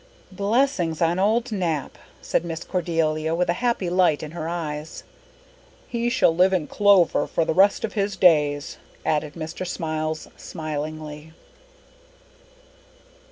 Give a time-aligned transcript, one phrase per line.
[0.31, 5.03] "Blessings on old Nap," said Miss Cordelia with a happy light in her eyes.
[5.87, 9.63] "He shall live in clover for the rest of his days," added Mr.
[9.67, 11.33] Smiles smilingly.